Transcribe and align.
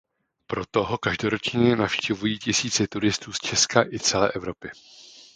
Proto 0.47 0.83
ho 0.83 0.97
každoročně 0.97 1.75
navštěvují 1.75 2.39
tisíce 2.39 2.87
turistů 2.87 3.33
z 3.33 3.37
Česka 3.37 3.83
i 3.91 3.99
celé 3.99 4.31
Evropy. 4.31 4.69